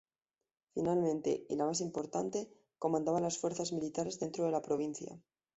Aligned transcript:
Finalmente, 0.73 1.45
y 1.47 1.55
la 1.55 1.65
más 1.67 1.79
importante, 1.79 2.49
comandaba 2.79 3.21
las 3.21 3.37
fuerzas 3.37 3.71
militares 3.71 4.19
dentro 4.19 4.45
de 4.45 4.51
la 4.51 4.63
provincia. 4.63 5.19